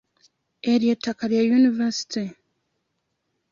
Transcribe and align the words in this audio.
Eryo 0.71 0.93
ttaka 0.97 1.23
lya 1.31 1.41
yunivaasite? 1.49 2.23